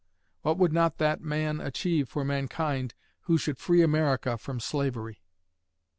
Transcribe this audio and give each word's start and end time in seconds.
What 0.41 0.57
would 0.57 0.73
not 0.73 0.97
that 0.97 1.21
man 1.21 1.59
achieve 1.61 2.09
for 2.09 2.25
mankind 2.25 2.95
who 3.25 3.37
should 3.37 3.59
free 3.59 3.83
America 3.83 4.35
from 4.35 4.59
slavery? 4.59 5.21